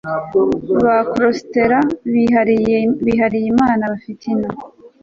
Bya 0.75 0.95
cloisterabihayimana 1.11 3.83
bafite 3.93 4.23
enow 4.33 4.57